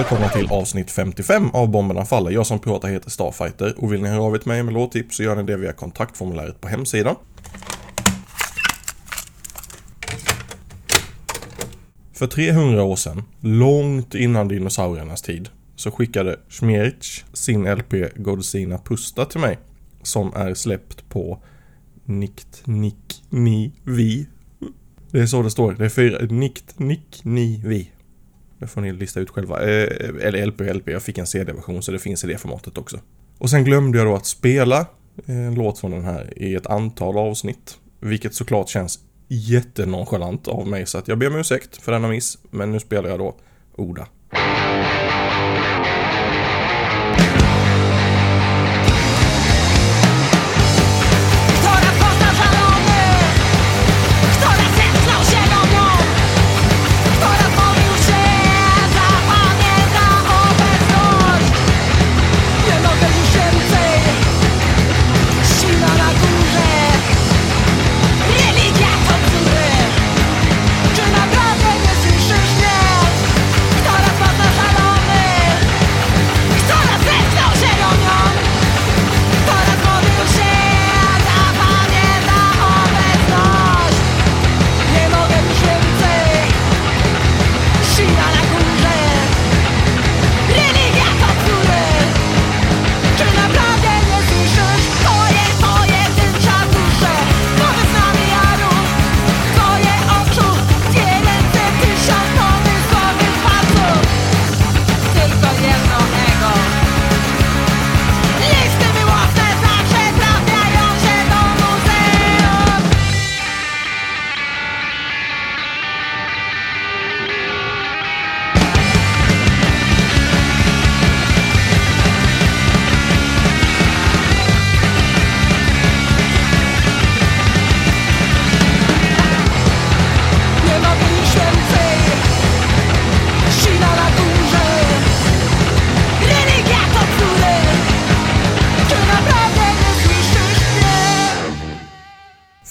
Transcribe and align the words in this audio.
välkomna 0.00 0.28
till 0.28 0.46
avsnitt 0.50 0.90
55 0.90 1.50
av 1.50 1.70
Bomberna 1.70 2.04
Faller. 2.04 2.30
Jag 2.30 2.46
som 2.46 2.58
pratar 2.58 2.88
heter 2.88 3.10
Starfighter 3.10 3.74
och 3.76 3.92
vill 3.92 4.02
ni 4.02 4.08
höra 4.08 4.22
av 4.22 4.34
er 4.34 4.38
till 4.38 4.48
mig 4.48 4.62
med 4.62 4.74
låttips 4.74 5.16
så 5.16 5.22
gör 5.22 5.36
ni 5.36 5.42
det 5.42 5.56
via 5.56 5.72
kontaktformuläret 5.72 6.60
på 6.60 6.68
hemsidan. 6.68 7.16
För 12.12 12.26
300 12.26 12.82
år 12.82 12.96
sedan, 12.96 13.22
långt 13.40 14.14
innan 14.14 14.48
dinosauriernas 14.48 15.22
tid, 15.22 15.48
så 15.76 15.90
skickade 15.90 16.36
Schmerich 16.48 17.24
sin 17.32 17.74
LP 17.74 17.92
Godzina 18.16 18.78
Pusta 18.78 19.24
till 19.24 19.40
mig. 19.40 19.58
Som 20.02 20.34
är 20.34 20.54
släppt 20.54 21.08
på 21.08 21.42
Nikt 22.04 22.62
Nick 22.64 23.22
Ni 23.30 23.72
Vi. 23.84 24.26
Det 25.10 25.20
är 25.20 25.26
så 25.26 25.42
det 25.42 25.50
står. 25.50 25.72
Det 25.72 25.84
är 25.84 25.88
fyra. 25.88 26.18
Nikt 26.26 26.78
Nick 26.78 27.20
Ni 27.24 27.62
Vi. 27.64 27.90
Det 28.60 28.66
får 28.66 28.80
ni 28.80 28.92
lista 28.92 29.20
ut 29.20 29.30
själva. 29.30 29.60
Eh, 29.60 29.88
eller 30.20 30.46
LP 30.46 30.60
LP. 30.60 30.88
Jag 30.88 31.02
fick 31.02 31.18
en 31.18 31.26
CD-version 31.26 31.82
så 31.82 31.92
det 31.92 31.98
finns 31.98 32.24
i 32.24 32.26
det 32.26 32.38
formatet 32.38 32.78
också. 32.78 33.00
Och 33.38 33.50
sen 33.50 33.64
glömde 33.64 33.98
jag 33.98 34.06
då 34.06 34.14
att 34.14 34.26
spela 34.26 34.80
eh, 35.26 35.36
en 35.36 35.54
låt 35.54 35.78
från 35.78 35.90
den 35.90 36.04
här 36.04 36.32
i 36.36 36.54
ett 36.54 36.66
antal 36.66 37.18
avsnitt. 37.18 37.78
Vilket 38.00 38.34
såklart 38.34 38.68
känns 38.68 38.98
jättenonchalant 39.28 40.48
av 40.48 40.66
mig 40.66 40.86
så 40.86 40.98
att 40.98 41.08
jag 41.08 41.18
ber 41.18 41.26
om 41.26 41.36
ursäkt 41.36 41.82
för 41.82 41.92
denna 41.92 42.08
miss. 42.08 42.38
Men 42.50 42.72
nu 42.72 42.80
spelar 42.80 43.08
jag 43.08 43.18
då 43.18 43.36
Oda. 43.76 44.06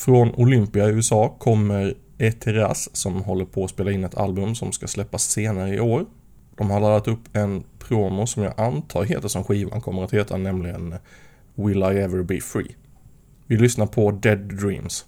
Från 0.10 0.36
Olympia 0.36 0.90
i 0.90 0.92
USA 0.92 1.36
kommer 1.40 1.94
Eteras 2.18 2.96
som 2.96 3.24
håller 3.24 3.46
på 3.46 3.64
att 3.64 3.70
spela 3.70 3.92
in 3.92 4.04
ett 4.04 4.18
album 4.18 4.56
som 4.56 4.72
ska 4.72 4.88
släppas 4.88 5.24
senare 5.24 5.76
i 5.76 5.80
år. 5.80 6.06
De 6.58 6.70
har 6.70 6.80
laddat 6.80 7.08
upp 7.08 7.36
en 7.36 7.64
promo 7.80 8.28
som 8.28 8.44
jag 8.44 8.60
antar 8.60 9.04
heter 9.04 9.28
som 9.28 9.44
skivan 9.44 9.82
kommer 9.82 10.04
att 10.04 10.14
heta, 10.14 10.38
nämligen 10.38 10.96
Will 11.56 11.84
I 11.84 12.00
Ever 12.00 12.24
Be 12.24 12.42
Free. 12.42 12.76
Vi 13.48 13.58
lyssnar 13.58 13.86
på 13.86 14.12
Dead 14.12 14.40
Dreams. 14.40 15.06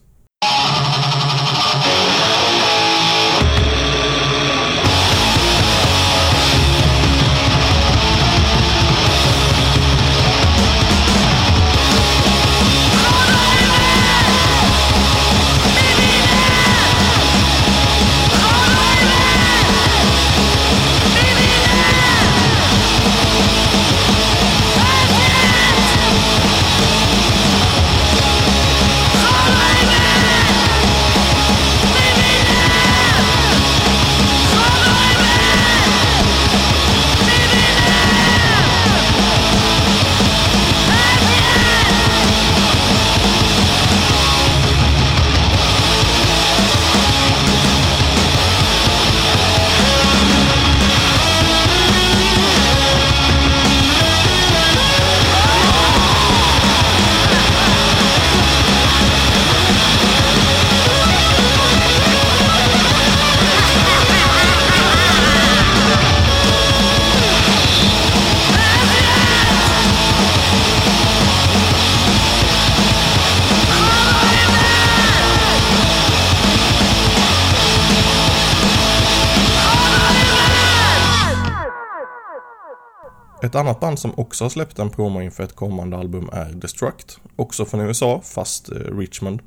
Ett 83.44 83.56
annat 83.56 83.80
band 83.80 84.00
som 84.00 84.14
också 84.20 84.46
har 84.46 84.50
släppt 84.50 84.80
en 84.80 84.90
promo 84.90 85.22
inför 85.22 85.44
ett 85.44 85.56
kommande 85.56 85.98
album 85.98 86.30
är 86.34 86.50
Destruct, 86.50 87.20
också 87.36 87.66
från 87.66 87.82
USA, 87.82 88.22
fast 88.24 88.72
eh, 88.72 88.76
Richmond. 88.76 89.42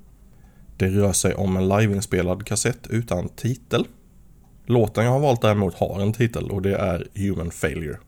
Det 0.76 0.86
rör 0.86 1.12
sig 1.12 1.34
om 1.34 1.56
en 1.56 1.68
liveinspelad 1.68 2.46
kassett 2.46 2.86
utan 2.90 3.28
titel. 3.28 3.86
Låten 4.66 5.04
jag 5.04 5.12
har 5.12 5.20
valt 5.20 5.42
däremot 5.42 5.74
har 5.74 6.00
en 6.00 6.12
titel 6.12 6.50
och 6.50 6.62
det 6.62 6.76
är 6.76 7.06
Human 7.14 7.50
Failure. 7.50 7.98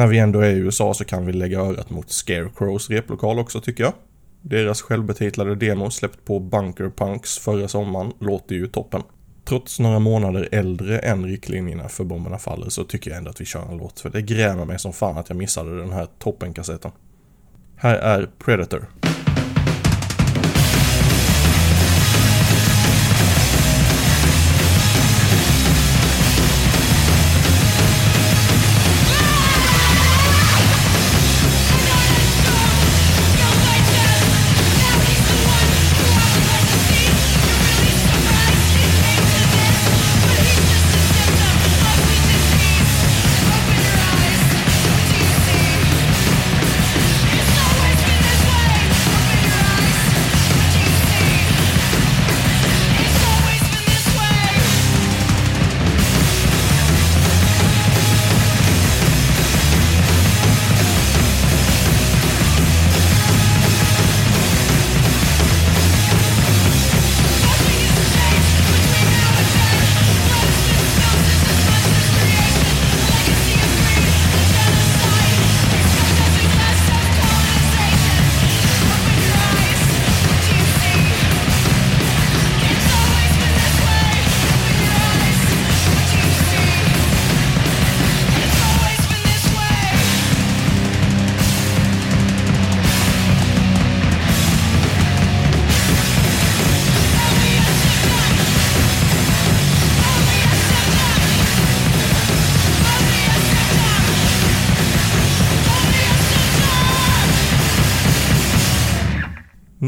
När 0.00 0.06
vi 0.06 0.18
ändå 0.18 0.40
är 0.40 0.50
i 0.50 0.58
USA 0.58 0.94
så 0.94 1.04
kan 1.04 1.26
vi 1.26 1.32
lägga 1.32 1.60
örat 1.60 1.90
mot 1.90 2.10
Scarecrows 2.10 2.90
replokal 2.90 3.38
också 3.38 3.60
tycker 3.60 3.84
jag. 3.84 3.92
Deras 4.42 4.82
självbetitlade 4.82 5.54
demo 5.54 5.90
släppt 5.90 6.24
på 6.24 6.38
Bunker 6.38 6.90
Punks 6.96 7.38
förra 7.38 7.68
sommaren 7.68 8.12
låter 8.20 8.54
ju 8.54 8.66
toppen. 8.66 9.02
Trots 9.44 9.80
några 9.80 9.98
månader 9.98 10.48
äldre 10.52 10.98
än 10.98 11.24
riktlinjerna 11.24 11.88
för 11.88 12.04
Bomberna 12.04 12.38
Faller 12.38 12.68
så 12.68 12.84
tycker 12.84 13.10
jag 13.10 13.18
ändå 13.18 13.30
att 13.30 13.40
vi 13.40 13.44
kör 13.44 13.70
en 13.70 13.76
låt 13.76 14.00
för 14.00 14.10
det 14.10 14.22
grämer 14.22 14.64
mig 14.64 14.78
som 14.78 14.92
fan 14.92 15.18
att 15.18 15.28
jag 15.28 15.38
missade 15.38 15.78
den 15.78 15.92
här 15.92 16.06
toppenkassetten. 16.18 16.90
Här 17.76 17.94
är 17.94 18.30
Predator. 18.38 18.86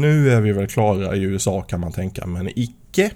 Nu 0.03 0.29
är 0.29 0.41
vi 0.41 0.51
väl 0.51 0.67
klara 0.67 1.15
i 1.15 1.21
USA 1.21 1.61
kan 1.61 1.79
man 1.79 1.91
tänka, 1.91 2.25
men 2.25 2.49
icke. 2.55 3.11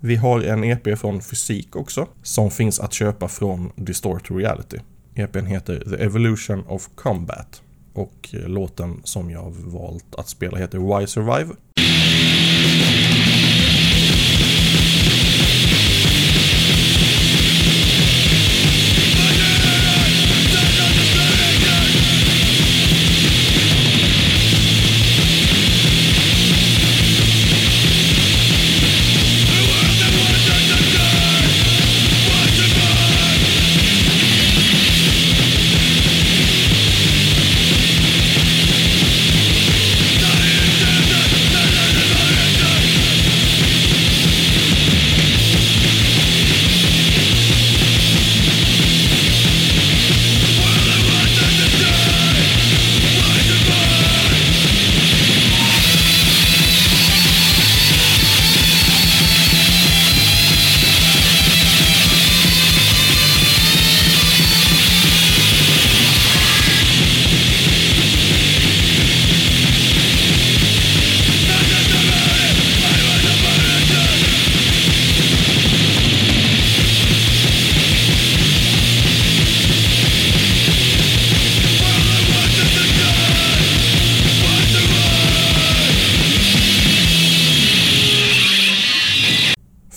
Vi 0.00 0.16
har 0.16 0.40
en 0.40 0.64
EP 0.64 0.98
från 0.98 1.22
Fysik 1.22 1.76
också, 1.76 2.06
som 2.22 2.50
finns 2.50 2.80
att 2.80 2.92
köpa 2.92 3.28
från 3.28 3.72
Distort 3.76 4.30
Reality. 4.30 4.78
EPn 5.14 5.46
heter 5.46 5.84
The 5.90 6.04
Evolution 6.04 6.64
of 6.66 6.88
Combat. 6.94 7.62
Och 7.92 8.28
eh, 8.32 8.48
låten 8.48 9.00
som 9.04 9.30
jag 9.30 9.54
valt 9.56 10.14
att 10.14 10.28
spela 10.28 10.58
heter 10.58 10.98
Why 10.98 11.06
Survive. 11.06 11.54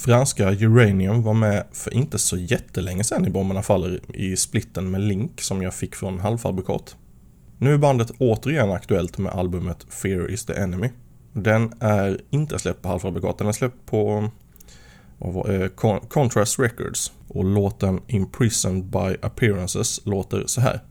Franska 0.01 0.51
Uranium 0.51 1.23
var 1.23 1.33
med 1.33 1.65
för 1.71 1.93
inte 1.93 2.19
så 2.19 2.37
jättelänge 2.37 3.03
sedan 3.03 3.25
i 3.25 3.29
Bomberna 3.29 3.61
Faller 3.61 3.99
i 4.13 4.37
splitten 4.37 4.91
med 4.91 5.01
Link 5.01 5.41
som 5.41 5.61
jag 5.61 5.73
fick 5.73 5.95
från 5.95 6.19
Halvfabrikat. 6.19 6.95
Nu 7.57 7.73
är 7.73 7.77
bandet 7.77 8.11
återigen 8.17 8.71
aktuellt 8.71 9.17
med 9.17 9.31
albumet 9.31 9.85
Fear 9.89 10.31
is 10.31 10.45
the 10.45 10.53
Enemy. 10.53 10.89
Den 11.33 11.73
är 11.79 12.21
inte 12.29 12.59
släppt 12.59 12.81
på 12.81 12.89
Halvfabrikat, 12.89 13.37
den 13.37 13.47
är 13.47 13.51
släppt 13.51 13.85
på 13.85 14.29
var, 15.17 15.61
eh, 15.61 15.67
Contrast 16.07 16.59
Records 16.59 17.11
och 17.27 17.45
låten 17.45 17.99
Imprisoned 18.07 18.83
by 18.83 19.15
Appearances 19.21 20.05
låter 20.05 20.43
så 20.47 20.61
här. 20.61 20.81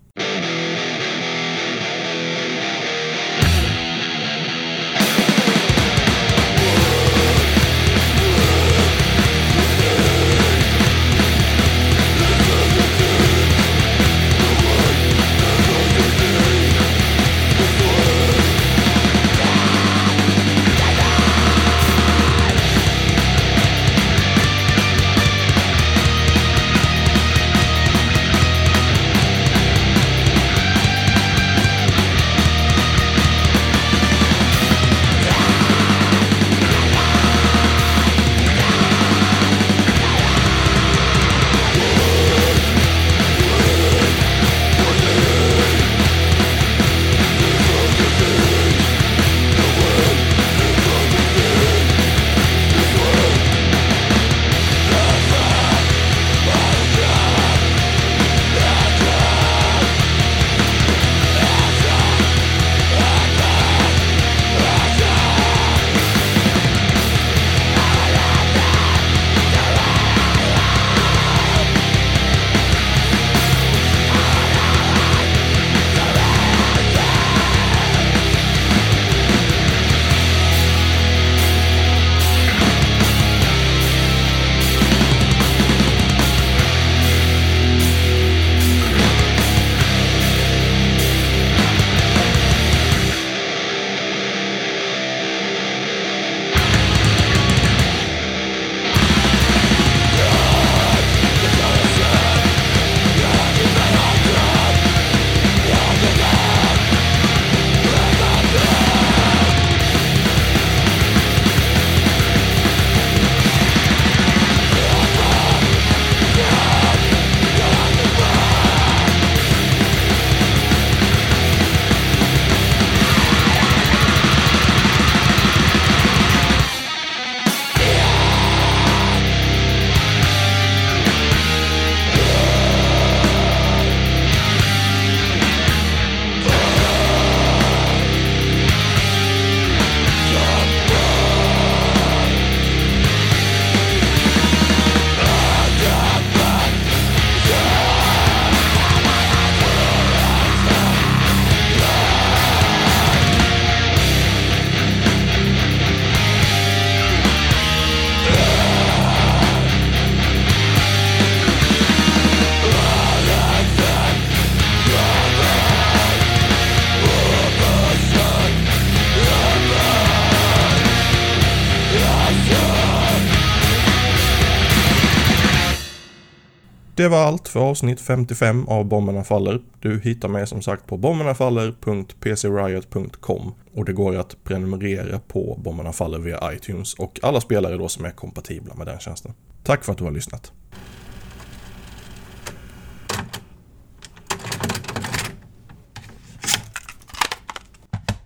Det 176.95 177.09
var 177.09 177.19
allt 177.19 177.49
för 177.49 177.61
avsnitt 177.61 178.01
55 178.01 178.69
av 178.69 178.85
Bomberna 178.85 179.25
Faller. 179.25 179.61
Du 179.81 180.01
hittar 180.01 180.29
mig 180.29 180.47
som 180.47 180.63
sagt 180.63 180.87
på 180.87 180.97
bombernafaller.pcriot.com 180.97 183.55
och 183.75 183.85
det 183.85 183.93
går 183.93 184.17
att 184.17 184.45
prenumerera 184.45 185.19
på 185.19 185.61
Bomberna 185.65 185.93
Faller 185.93 186.19
via 186.19 186.53
iTunes 186.53 186.95
och 186.95 187.21
alla 187.23 187.41
spelare 187.41 187.77
då 187.77 187.89
som 187.89 188.05
är 188.05 188.11
kompatibla 188.11 188.75
med 188.75 188.87
den 188.87 188.99
tjänsten. 188.99 189.35
Tack 189.63 189.85
för 189.85 189.93
att 189.93 189.99
du 189.99 190.05
har 190.05 190.11
lyssnat. 190.11 190.53